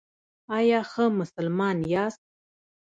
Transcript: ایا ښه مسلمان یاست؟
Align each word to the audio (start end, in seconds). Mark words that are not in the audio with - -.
ایا 0.57 0.79
ښه 0.91 1.05
مسلمان 1.19 1.77
یاست؟ 1.93 2.21